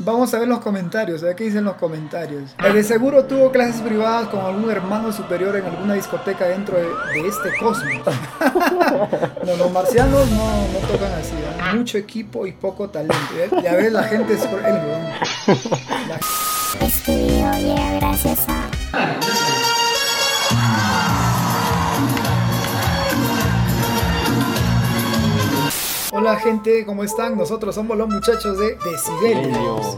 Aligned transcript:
Vamos 0.00 0.32
a 0.32 0.38
ver 0.38 0.46
los 0.46 0.60
comentarios, 0.60 1.22
a 1.22 1.26
ver 1.26 1.36
qué 1.36 1.44
dicen 1.44 1.64
los 1.64 1.74
comentarios. 1.74 2.54
El 2.64 2.74
de 2.74 2.84
seguro 2.84 3.24
tuvo 3.24 3.50
clases 3.50 3.80
privadas 3.80 4.28
con 4.28 4.40
algún 4.40 4.70
hermano 4.70 5.12
superior 5.12 5.56
en 5.56 5.64
alguna 5.66 5.94
discoteca 5.94 6.46
dentro 6.46 6.76
de, 6.76 6.86
este 7.26 7.50
cosmos. 7.58 7.94
no, 9.44 9.56
los 9.56 9.72
marcianos 9.72 10.30
no, 10.30 10.68
no 10.68 10.78
tocan 10.86 11.12
así, 11.12 11.34
¿eh? 11.34 11.74
mucho 11.74 11.98
equipo 11.98 12.46
y 12.46 12.52
poco 12.52 12.88
talento. 12.88 13.16
¿eh? 13.36 13.50
Ya 13.62 13.74
ves, 13.74 13.92
la 13.92 14.04
gente 14.04 14.34
es 14.34 14.44
él, 14.44 14.50
weón. 14.52 15.04
La- 16.08 16.20
gracias 17.98 18.46
a 18.48 19.47
Hola 26.20 26.34
gente, 26.34 26.84
¿cómo 26.84 27.04
están? 27.04 27.38
Nosotros 27.38 27.76
somos 27.76 27.96
los 27.96 28.08
muchachos 28.08 28.58
de 28.58 28.76
Decibelios. 28.84 29.96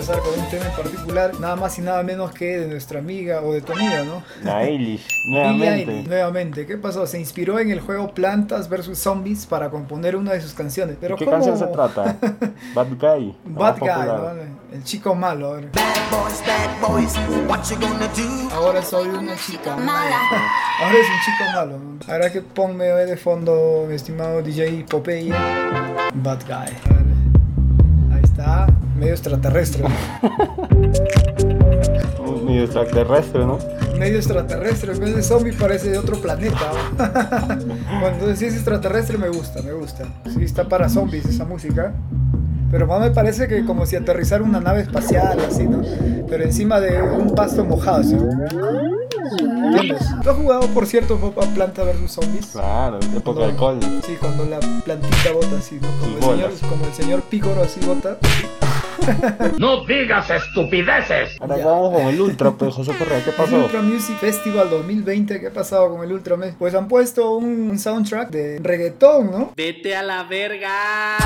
Empezar 0.00 0.20
con 0.20 0.40
un 0.40 0.48
tema 0.48 0.64
en 0.64 0.72
particular, 0.72 1.40
nada 1.40 1.56
más 1.56 1.78
y 1.78 1.82
nada 1.82 2.02
menos 2.02 2.32
que 2.32 2.58
de 2.60 2.68
nuestra 2.68 3.00
amiga 3.00 3.42
o 3.42 3.52
de 3.52 3.60
tu 3.60 3.72
amiga, 3.74 4.02
¿no? 4.02 4.22
La 4.42 4.64
Eilish, 4.64 5.06
Billie 5.26 5.42
Eilish, 5.42 5.86
nuevamente. 5.86 6.08
nuevamente, 6.08 6.66
¿qué 6.66 6.78
pasó? 6.78 7.06
Se 7.06 7.20
inspiró 7.20 7.58
en 7.58 7.70
el 7.70 7.80
juego 7.80 8.14
Plantas 8.14 8.70
vs 8.70 8.96
Zombies 8.98 9.44
para 9.44 9.68
componer 9.68 10.16
una 10.16 10.32
de 10.32 10.40
sus 10.40 10.54
canciones. 10.54 10.96
Pero 10.98 11.16
¿Qué 11.16 11.26
¿cómo? 11.26 11.36
canción 11.36 11.58
se 11.58 11.66
trata? 11.66 12.16
Bad 12.74 12.88
Guy. 12.98 13.36
Bad 13.44 13.78
Guy, 13.78 13.88
popular. 13.88 14.06
¿no? 14.36 14.60
el 14.76 14.84
chico 14.84 15.14
malo. 15.14 15.48
ahora. 15.48 15.66
Bad 15.74 16.10
boys, 16.10 16.42
bad 16.46 16.88
boys, 16.88 17.16
what 17.46 17.62
you 17.68 17.76
gonna 17.78 18.08
do? 18.16 18.54
Ahora 18.54 18.80
soy 18.82 19.06
una 19.06 19.36
chica 19.36 19.76
mala. 19.76 20.16
Ahora 20.80 20.94
es 20.94 21.06
un 21.10 21.20
chico 21.26 21.52
malo. 21.52 21.78
¿no? 21.78 22.12
Ahora 22.12 22.32
que 22.32 22.40
ponme 22.40 22.84
de 22.86 23.16
fondo, 23.18 23.84
mi 23.86 23.96
estimado 23.96 24.40
DJ 24.40 24.86
Popeye. 24.88 25.30
Bad 26.14 26.40
Guy. 26.46 26.74
Ahí 28.14 28.22
está, 28.24 28.66
medio 29.00 29.14
extraterrestre. 29.14 29.84
Un 32.26 32.44
medio 32.46 32.64
extraterrestre, 32.64 33.44
¿no? 33.44 33.58
Medio 33.98 34.16
extraterrestre, 34.18 34.92
en 34.92 35.00
vez 35.00 35.16
de 35.16 35.22
zombie 35.22 35.52
parece 35.52 35.90
de 35.90 35.98
otro 35.98 36.16
planeta. 36.20 36.70
entonces 38.12 38.38
si 38.38 38.44
es 38.46 38.54
extraterrestre 38.54 39.18
me 39.18 39.28
gusta, 39.28 39.62
me 39.62 39.72
gusta. 39.72 40.04
Sí, 40.32 40.44
está 40.44 40.68
para 40.68 40.88
zombies 40.88 41.24
esa 41.24 41.44
música. 41.44 41.92
Pero 42.70 42.86
más 42.86 43.00
me 43.00 43.10
parece 43.10 43.48
que 43.48 43.64
como 43.64 43.84
si 43.84 43.96
aterrizara 43.96 44.44
una 44.44 44.60
nave 44.60 44.82
espacial, 44.82 45.38
así, 45.40 45.64
¿no? 45.64 45.82
Pero 46.28 46.44
encima 46.44 46.78
de 46.78 47.02
un 47.02 47.34
pasto 47.34 47.64
mojado, 47.64 48.04
¿sí? 48.04 48.16
¿Tú 50.22 50.30
has 50.30 50.36
jugado, 50.36 50.66
por 50.68 50.86
cierto, 50.86 51.18
a 51.36 51.46
Planta 51.54 51.82
vs 51.82 52.10
Zombies? 52.12 52.46
Claro, 52.52 52.98
época 53.16 53.40
de 53.40 53.46
No. 53.46 53.52
alcohol. 53.52 53.80
Sí, 54.06 54.16
cuando 54.20 54.44
la 54.46 54.60
plantita 54.84 55.32
bota 55.32 55.56
así, 55.58 55.80
¿no? 55.80 55.88
Como, 56.00 56.32
el 56.32 56.38
señor, 56.38 56.70
como 56.70 56.84
el 56.86 56.92
señor 56.92 57.22
Pícoro 57.22 57.62
así 57.62 57.80
bota. 57.84 58.18
No 59.58 59.84
digas 59.84 60.30
estupideces. 60.30 61.40
Ahora 61.40 61.56
Ya. 61.58 61.66
vamos 61.66 61.94
con 61.94 62.06
el 62.08 62.20
Ultra, 62.20 62.50
pues, 62.52 62.74
José 62.74 62.92
Correa, 62.98 63.22
¿qué 63.24 63.30
El 63.30 63.36
pasó? 63.36 63.56
Ultra 63.56 63.82
Music 63.82 64.16
Festival 64.18 64.70
2020, 64.70 65.40
¿qué 65.40 65.46
ha 65.48 65.52
pasado 65.52 65.90
con 65.90 66.02
el 66.04 66.12
Ultra 66.12 66.36
Music? 66.36 66.54
Pues 66.58 66.74
han 66.74 66.88
puesto 66.88 67.32
un, 67.36 67.70
un 67.70 67.78
soundtrack 67.78 68.30
de 68.30 68.58
reggaetón, 68.62 69.30
¿no? 69.30 69.52
Vete 69.56 69.96
a 69.96 70.02
la 70.02 70.22
verga. 70.24 71.16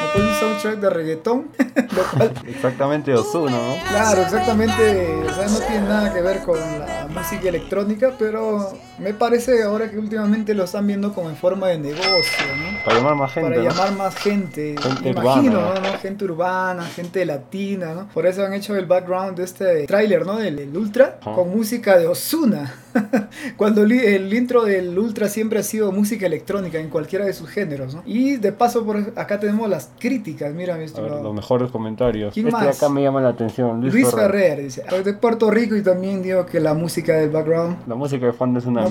Han 0.00 0.12
puesto 0.12 0.28
un 0.28 0.34
soundtrack 0.40 0.78
de 0.80 0.90
reggaetón, 0.90 1.48
lo 1.96 2.02
cual, 2.04 2.32
Exactamente 2.46 3.14
Ozuna, 3.14 3.50
¿no? 3.52 3.74
claro, 3.88 4.22
exactamente, 4.22 5.06
o 5.28 5.34
sea, 5.34 5.48
no 5.48 5.58
tiene 5.60 5.80
nada 5.88 6.12
que 6.14 6.20
ver 6.22 6.40
con 6.42 6.58
la 6.58 7.08
música 7.10 7.48
electrónica, 7.48 8.12
pero 8.18 8.72
me 8.98 9.12
parece 9.14 9.62
ahora 9.62 9.90
que 9.90 9.98
últimamente 9.98 10.54
lo 10.54 10.64
están 10.64 10.86
viendo 10.86 11.12
como 11.12 11.28
en 11.30 11.36
forma 11.36 11.68
de 11.68 11.78
negocio, 11.78 12.46
¿no? 12.56 12.67
Para 12.84 12.96
llamar 12.98 13.14
más 13.16 13.32
gente, 13.32 13.50
para 13.50 13.62
¿no? 13.62 13.68
llamar 13.70 13.92
más 13.96 14.14
gente, 14.16 14.74
Gente 14.80 15.08
imagino, 15.10 15.58
urbana. 15.58 15.80
¿no? 15.80 15.92
¿no? 15.92 15.98
Gente 15.98 16.24
urbana, 16.24 16.84
gente 16.84 17.24
latina, 17.26 17.92
¿no? 17.94 18.08
Por 18.08 18.26
eso 18.26 18.44
han 18.44 18.52
hecho 18.54 18.76
el 18.76 18.86
background 18.86 19.36
de 19.36 19.44
este 19.44 19.86
tráiler, 19.86 20.24
¿no? 20.24 20.36
Del, 20.38 20.56
del 20.56 20.76
Ultra, 20.76 21.18
Ajá. 21.20 21.32
con 21.34 21.50
música 21.50 21.98
de 21.98 22.06
Osuna. 22.06 22.74
Cuando 23.56 23.84
li- 23.84 23.98
el 24.04 24.32
intro 24.32 24.64
del 24.64 24.98
Ultra 24.98 25.28
siempre 25.28 25.58
ha 25.58 25.62
sido 25.62 25.92
música 25.92 26.26
electrónica 26.26 26.78
en 26.78 26.88
cualquiera 26.88 27.24
de 27.26 27.32
sus 27.32 27.48
géneros, 27.48 27.94
¿no? 27.94 28.02
Y 28.06 28.36
de 28.36 28.52
paso 28.52 28.84
por 28.84 28.96
acá 29.16 29.38
tenemos 29.38 29.68
las 29.68 29.90
críticas, 29.98 30.52
mira 30.54 30.76
mi 30.76 30.86
los 30.88 31.34
mejores 31.34 31.70
comentarios. 31.70 32.32
¿Quién 32.32 32.48
este 32.48 32.64
más? 32.64 32.76
acá 32.76 32.88
me 32.88 33.02
llama 33.02 33.20
la 33.20 33.28
atención. 33.30 33.80
Luis, 33.80 33.92
Luis 33.92 34.10
Ferrer. 34.10 34.30
Ferrer 34.30 34.62
dice, 34.62 34.84
"Soy 34.88 35.02
de 35.02 35.12
Puerto 35.14 35.50
Rico 35.50 35.76
y 35.76 35.82
también 35.82 36.22
digo 36.22 36.46
que 36.46 36.60
la 36.60 36.74
música 36.74 37.14
del 37.16 37.30
background. 37.30 37.86
La 37.86 37.94
música 37.94 38.24
de 38.26 38.32
fondo 38.32 38.58
es 38.58 38.66
una 38.66 38.82
No. 38.82 38.90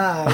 Ah. 0.00 0.24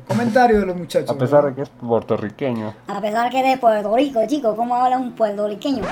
Comentario 0.08 0.60
de 0.60 0.66
los 0.66 0.74
muchachos. 0.74 1.10
a 1.10 1.18
pesar 1.18 1.44
de 1.44 1.54
que 1.54 1.62
es 1.62 1.68
puertorriqueño. 1.68 2.72
A 2.86 2.98
pesar 2.98 3.30
que 3.30 3.42
de 3.42 3.58
Puerto 3.58 3.94
Rico, 3.94 4.20
chicos, 4.26 4.56
¿cómo 4.56 4.74
habla 4.74 4.96
un 4.96 5.12
puertorriqueño? 5.12 5.82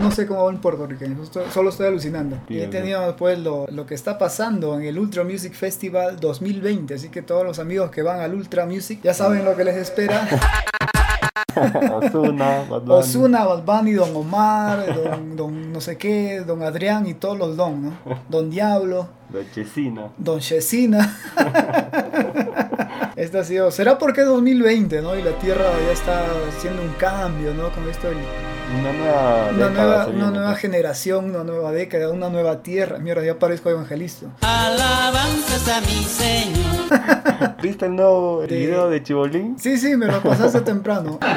No, 0.00 0.10
sé 0.12 0.24
cómo 0.24 0.44
va 0.44 0.50
un 0.50 0.60
puertorriqueño, 0.60 1.16
solo 1.52 1.70
estoy 1.70 1.88
alucinando. 1.88 2.38
Y 2.48 2.54
Bien, 2.54 2.70
teníamos 2.70 3.14
pues 3.14 3.38
lo, 3.40 3.66
lo 3.66 3.84
que 3.84 3.96
está 3.96 4.16
pasando 4.16 4.78
en 4.78 4.86
el 4.86 4.96
Ultra 4.96 5.24
Music 5.24 5.54
Festival 5.54 6.20
2020, 6.20 6.94
así 6.94 7.08
que 7.08 7.22
todos 7.22 7.44
los 7.44 7.58
amigos 7.58 7.90
que 7.90 8.02
van 8.02 8.20
al 8.20 8.32
Ultra 8.32 8.64
Music 8.64 9.00
ya 9.02 9.12
saben 9.12 9.44
lo 9.44 9.56
que 9.56 9.64
les 9.64 9.76
espera. 9.76 10.24
Ozuna, 11.92 12.64
Bad 12.68 12.82
Bunny. 12.82 13.00
Osuna, 13.00 13.44
Bad 13.44 13.64
Bunny, 13.64 13.92
Don 13.92 14.16
Omar, 14.16 14.86
don, 14.94 15.36
don 15.36 15.72
no 15.72 15.80
sé 15.80 15.96
qué, 15.96 16.40
Don 16.40 16.62
Adrián 16.62 17.06
y 17.06 17.14
todos 17.14 17.38
los 17.38 17.56
Don, 17.56 17.82
¿no? 17.82 17.92
Don 18.28 18.50
Diablo, 18.50 19.08
La 19.32 19.40
Chesina. 19.52 20.08
Don 20.16 20.40
Chesina. 20.40 21.18
Esta 23.16 23.40
ha 23.40 23.44
sido, 23.44 23.70
será 23.70 23.98
porque 23.98 24.20
es 24.20 24.26
2020, 24.26 25.02
¿no? 25.02 25.16
Y 25.16 25.22
la 25.22 25.32
Tierra 25.38 25.64
ya 25.84 25.92
está 25.92 26.24
haciendo 26.48 26.82
un 26.82 26.92
cambio, 26.92 27.52
¿no? 27.52 27.70
Con 27.70 27.88
esto 27.88 28.08
del 28.08 28.18
Una 28.76 28.92
nueva 28.92 29.48
Una 29.50 29.68
década 29.68 29.84
nueva, 29.86 30.04
se 30.04 30.10
una 30.10 30.16
viene, 30.18 30.30
nueva 30.32 30.48
pues. 30.50 30.60
generación, 30.60 31.24
una 31.30 31.44
nueva 31.44 31.72
década, 31.72 32.10
una 32.10 32.28
nueva 32.28 32.62
tierra. 32.62 32.98
Mierda, 32.98 33.24
ya 33.24 33.38
parezco 33.38 33.70
evangelista. 33.70 34.26
Alabanzas 34.42 35.68
a 35.68 35.80
mi 35.80 36.04
Señor. 36.04 37.56
¿Viste 37.62 37.86
el 37.86 37.96
nuevo 37.96 38.42
De- 38.42 38.56
video 38.58 38.90
de 38.90 39.02
Chibolín? 39.02 39.58
Sí, 39.58 39.78
sí, 39.78 39.96
me 39.96 40.06
lo 40.06 40.20
pasaste 40.22 40.60
temprano. 40.60 41.18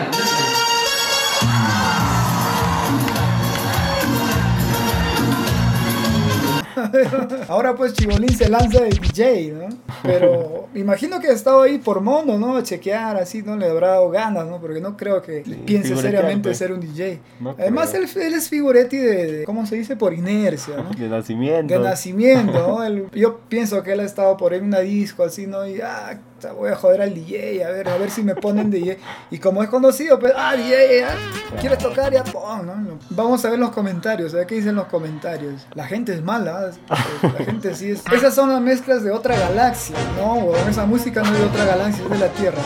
Ahora 7.48 7.76
pues 7.76 7.94
Chibolín 7.94 8.30
se 8.36 8.50
lanza 8.50 8.82
de 8.82 8.90
DJ, 8.90 9.52
¿no? 9.54 9.70
Pero 10.04 10.68
imagino 10.76 11.20
que 11.20 11.28
ha 11.28 11.34
estado 11.34 11.62
ahí 11.62 11.78
por 11.78 12.02
mono, 12.02 12.38
¿no? 12.38 12.58
A 12.58 12.64
chequear, 12.64 13.18
así, 13.18 13.42
¿no? 13.44 13.56
Le 13.56 13.70
habrá 13.70 13.90
dado 13.90 14.10
ganas, 14.10 14.46
¿no? 14.48 14.60
Porque 14.60 14.80
no 14.82 14.98
creo 14.98 15.22
que 15.22 15.42
piense 15.66 15.90
figuretear, 15.90 16.02
seriamente 16.02 16.50
pues. 16.50 16.58
ser 16.58 16.72
un 16.72 16.80
DJ. 16.80 17.20
No 17.40 17.56
Además, 17.58 17.94
él, 17.94 18.08
él 18.16 18.34
es 18.34 18.50
figuretti 18.50 18.98
de, 18.98 19.32
de- 19.32 19.44
¿cómo 19.46 19.66
se 19.66 19.76
dice? 19.76 19.96
Por 19.96 20.14
inercia, 20.14 20.78
¿no? 20.78 20.90
De 20.92 21.08
nacimiento. 21.10 21.74
de 21.74 21.80
nacimiento, 21.80 22.54
¿no? 22.68 22.84
Él- 22.86 23.06
yo 23.14 23.40
pienso 23.50 23.82
que 23.84 23.94
él 23.94 24.00
ha 24.00 24.04
estado 24.06 24.38
por 24.38 24.54
ahí 24.54 24.60
en 24.60 24.66
una 24.66 24.80
disco 24.80 25.24
así, 25.24 25.48
¿no? 25.48 25.66
Y 25.68 25.82
ah, 25.82 26.20
voy 26.50 26.72
a 26.72 26.76
joder 26.76 27.02
al 27.02 27.14
DJ, 27.14 27.64
a 27.64 27.70
ver, 27.70 27.88
a 27.90 27.98
ver 27.98 28.10
si 28.10 28.24
me 28.24 28.36
ponen 28.36 28.72
DJ. 28.72 28.98
Y 29.30 29.38
como 29.38 29.62
es 29.62 29.70
conocido, 29.70 30.20
pues, 30.20 30.34
ah, 30.36 30.56
DJ, 30.56 31.04
ah, 31.04 31.16
¿quieres 31.60 31.78
tocar? 31.78 32.12
Ya 32.12 32.24
pon, 32.24 32.66
¿no? 32.66 33.00
Vamos 33.10 33.46
a 33.46 33.50
ver 33.50 33.60
los 33.60 33.72
comentarios, 33.72 34.34
a 34.34 34.38
ver 34.38 34.48
qué 34.48 34.56
dicen 34.56 34.76
los 34.76 34.88
comentarios. 34.88 35.66
La 35.76 35.86
gente 35.86 36.14
es 36.14 36.24
mala, 36.24 36.70
¿eh? 36.70 36.96
la 37.22 37.46
gente 37.46 37.76
sí 37.76 37.92
es. 37.92 38.04
Esas 38.12 38.34
son 38.34 38.50
las 38.50 38.62
mezclas 38.62 39.04
de 39.04 39.12
otra 39.12 39.38
galaxia, 39.38 39.96
¿no? 40.18 40.56
Esa 40.68 40.86
música 40.86 41.22
no 41.22 41.32
es 41.32 41.40
de 41.40 41.46
otra 41.46 41.66
galaxia, 41.66 42.04
es 42.04 42.10
de 42.10 42.18
la 42.18 42.30
Tierra. 42.30 42.62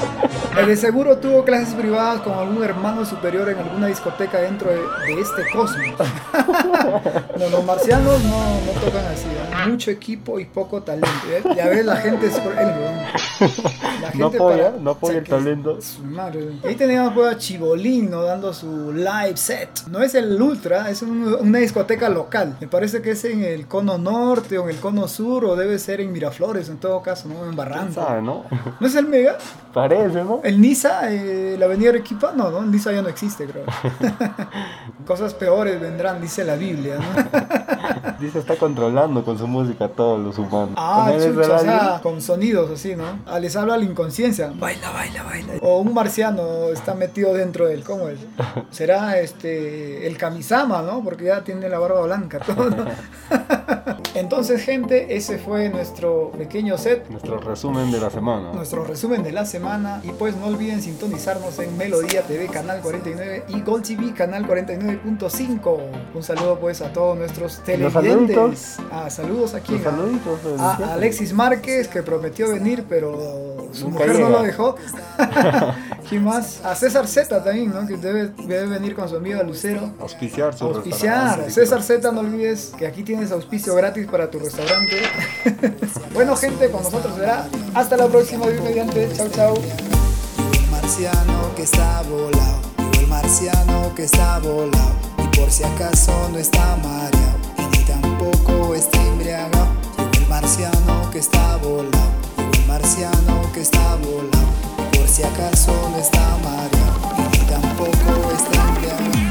El 0.57 0.67
de 0.67 0.77
seguro 0.77 1.17
tuvo 1.17 1.43
clases 1.43 1.73
privadas 1.73 2.21
con 2.21 2.33
algún 2.33 2.63
hermano 2.63 3.05
superior 3.05 3.49
en 3.49 3.57
alguna 3.57 3.87
discoteca 3.87 4.39
dentro 4.39 4.69
de, 4.69 4.77
de 4.77 5.21
este 5.21 5.49
cosmos. 5.51 5.85
No, 7.37 7.49
los 7.49 7.65
marcianos 7.65 8.23
no, 8.23 8.61
no 8.61 8.71
tocan 8.79 9.05
así, 9.05 9.25
¿eh? 9.25 9.67
mucho 9.67 9.91
equipo 9.91 10.39
y 10.39 10.45
poco 10.45 10.81
talento. 10.81 11.09
¿eh? 11.29 11.43
Ya 11.55 11.67
ves, 11.67 11.85
la 11.85 11.97
gente 11.97 12.27
es 12.27 12.39
por 12.39 12.53
él, 12.57 12.67
weón. 12.67 13.64
La 14.01 14.11
No 14.13 14.27
apoya, 14.27 14.71
para- 14.71 14.77
no 14.81 14.91
apoya 14.91 15.17
el 15.19 15.23
talento. 15.25 15.81
su 15.81 16.03
madre. 16.03 16.49
Ahí 16.63 16.75
teníamos 16.75 17.13
pues, 17.13 17.33
a 17.33 17.37
Chibolín 17.37 18.09
¿no? 18.09 18.23
dando 18.23 18.53
su 18.53 18.91
live 18.93 19.35
set. 19.35 19.69
No 19.89 20.01
es 20.01 20.15
el 20.15 20.41
Ultra, 20.41 20.89
es 20.89 21.01
un- 21.01 21.35
una 21.41 21.59
discoteca 21.59 22.09
local. 22.09 22.57
Me 22.59 22.67
parece 22.67 23.01
que 23.01 23.11
es 23.11 23.25
en 23.25 23.43
el 23.43 23.67
cono 23.67 23.97
norte 23.97 24.57
o 24.57 24.63
en 24.63 24.69
el 24.69 24.77
cono 24.81 25.07
sur 25.07 25.45
o 25.45 25.55
debe 25.55 25.79
ser 25.79 26.01
en 26.01 26.11
Miraflores 26.11 26.69
en 26.69 26.77
todo 26.77 27.01
caso, 27.01 27.27
¿no? 27.27 27.35
En 27.35 27.41
¿Quién 27.41 27.55
Barranco. 27.55 27.93
sabe, 27.93 28.21
no? 28.21 28.43
¿No 28.79 28.87
es 28.87 28.95
el 28.95 29.07
Mega? 29.07 29.37
Parece, 29.73 30.23
¿no? 30.23 30.39
¿El 30.43 30.61
Nisa? 30.61 31.11
eh, 31.11 31.55
¿La 31.59 31.65
avenida 31.65 31.89
Arequipa? 31.89 32.31
No, 32.35 32.49
no, 32.51 32.59
el 32.59 32.71
Nisa 32.71 32.91
ya 32.91 33.01
no 33.01 33.09
existe, 33.09 33.45
creo. 33.45 33.65
Cosas 35.07 35.33
peores 35.33 35.79
vendrán, 35.79 36.21
dice 36.21 36.43
la 36.43 36.55
Biblia, 36.55 36.95
¿no? 36.97 37.05
Dice 38.19 38.39
está 38.39 38.55
controlando 38.55 39.23
con 39.23 39.37
su 39.37 39.47
música 39.47 39.85
a 39.85 39.89
todos 39.89 40.19
los 40.19 40.37
humanos. 40.37 40.71
Ah, 40.77 41.11
chucha, 41.15 41.55
o 41.55 41.59
sea, 41.59 41.99
con 42.01 42.21
sonidos 42.21 42.71
así, 42.71 42.95
¿no? 42.95 43.19
Ah, 43.25 43.39
les 43.39 43.55
habla 43.55 43.77
la 43.77 43.83
inconsciencia. 43.83 44.51
Baila, 44.55 44.91
baila, 44.91 45.23
baila. 45.23 45.53
O 45.61 45.79
un 45.79 45.93
marciano 45.93 46.69
está 46.71 46.93
metido 46.93 47.33
dentro 47.33 47.67
de 47.67 47.75
él, 47.75 47.83
¿cómo 47.83 48.09
es? 48.09 48.19
Será 48.71 49.19
este 49.19 50.07
el 50.07 50.17
Kamisama, 50.17 50.81
¿no? 50.81 51.03
Porque 51.03 51.25
ya 51.25 51.43
tiene 51.43 51.69
la 51.69 51.79
barba 51.79 52.01
blanca, 52.01 52.39
todo. 52.39 52.69
¿no? 52.69 52.85
Entonces, 54.15 54.63
gente, 54.63 55.15
ese 55.15 55.37
fue 55.37 55.69
nuestro 55.69 56.31
pequeño 56.37 56.77
set. 56.77 57.07
Nuestro 57.09 57.37
resumen 57.39 57.91
de 57.91 57.99
la 57.99 58.09
semana. 58.09 58.53
Nuestro 58.53 58.85
resumen 58.85 59.23
de 59.23 59.33
la 59.33 59.45
semana 59.45 59.99
y 60.03 60.09
pues 60.11 60.35
no 60.37 60.47
olviden 60.47 60.81
sintonizarnos 60.81 61.59
en 61.59 61.75
Melodía 61.77 62.21
TV 62.21 62.47
Canal 62.47 62.81
49 62.81 63.43
y 63.49 63.61
Gold 63.61 63.85
TV 63.85 64.13
Canal 64.13 64.47
49.5. 64.47 65.77
Un 66.13 66.23
saludo 66.23 66.57
pues 66.59 66.81
a 66.81 66.93
todos 66.93 67.17
nuestros 67.17 67.59
televidentes. 67.63 68.77
Ah, 68.91 69.09
saludos 69.09 69.53
aquí. 69.53 69.75
A 69.75 69.79
siempre. 69.79 70.85
Alexis 70.93 71.33
Márquez 71.33 71.87
que 71.89 72.01
prometió 72.01 72.49
venir 72.49 72.85
pero 72.87 73.67
su 73.73 73.89
Nunca 73.89 74.05
mujer 74.05 74.19
no 74.21 74.29
lo 74.29 74.43
dejó. 74.43 74.75
¿Quién 76.07 76.23
más? 76.23 76.63
A 76.63 76.75
César 76.75 77.07
Z 77.07 77.43
también, 77.43 77.71
¿no? 77.71 77.87
Que 77.87 77.97
debe, 77.97 78.27
debe 78.45 78.67
venir 78.67 78.95
con 78.95 79.09
su 79.09 79.15
amiga 79.15 79.41
Lucero. 79.41 79.91
Auspiciar 79.99 80.55
su 80.55 80.65
Auspiciar. 80.65 81.49
César 81.49 81.81
Z, 81.81 82.11
no 82.11 82.19
olvides 82.19 82.73
que 82.77 82.85
aquí 82.85 83.03
tienes 83.03 83.31
auspicio 83.31 83.73
gratis 83.75 84.05
para 84.05 84.29
tu 84.29 84.39
restaurante. 84.39 85.01
bueno, 86.13 86.35
gente, 86.35 86.69
con 86.69 86.83
nosotros 86.83 87.15
será. 87.15 87.47
Hasta 87.73 87.97
la 87.97 88.07
próxima, 88.07 88.47
Dios 88.47 88.63
mediante. 88.63 89.09
Chau, 89.15 89.29
chau. 89.29 89.55
El 89.55 90.71
marciano 90.71 91.55
que 91.55 91.63
está 91.63 92.03
volado. 92.03 92.59
El 92.99 93.07
marciano 93.07 93.95
que 93.95 94.03
está 94.03 94.39
volado. 94.39 94.95
Y 95.17 95.37
por 95.37 95.49
si 95.51 95.63
acaso 95.63 96.29
no 96.31 96.37
está 96.37 96.75
mareado. 96.77 97.39
Y 97.57 97.77
ni 97.77 97.83
tampoco 97.83 98.75
está 98.75 99.01
embriagado. 99.07 99.67
El 100.13 100.27
marciano 100.27 101.09
que 101.11 101.19
está 101.19 101.57
volado. 101.57 101.89
El 102.37 102.67
marciano 102.67 103.51
que 103.53 103.61
está 103.61 103.95
volado 103.95 104.45
por 105.05 105.13
si 105.13 105.21
acaso 105.21 105.71
no 105.91 105.97
está 105.97 106.35
María 106.43 107.31
y 107.33 107.45
tampoco 107.47 108.31
está 108.31 108.67
Andrea. 108.67 109.24